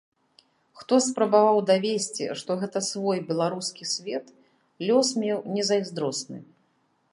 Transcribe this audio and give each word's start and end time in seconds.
Хто 0.79 0.95
спрабаваў 1.07 1.57
давесці, 1.71 2.25
што 2.39 2.51
гэта 2.63 2.79
свой, 2.89 3.17
беларускі 3.29 3.83
свет, 3.93 4.25
лёс 4.87 5.07
меў 5.25 5.37
незайздросны. 5.59 6.37